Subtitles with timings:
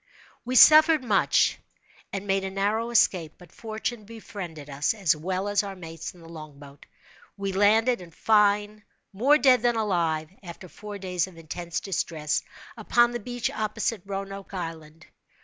[0.43, 1.59] We suffered much,
[2.11, 6.21] and made a narrow escape; but fortune befriended us, as well as our mates in
[6.21, 6.87] the long boat.
[7.37, 8.83] We landed, in fine,
[9.13, 12.41] more dead than alive, after four days of intense distress,
[12.75, 15.05] upon the beach opposite Roanoke Island.